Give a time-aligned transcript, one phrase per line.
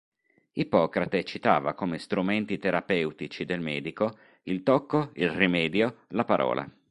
[0.53, 6.67] Ippocrate citava come strumenti terapeutici del medico: il tocco, il rimedio, la parola.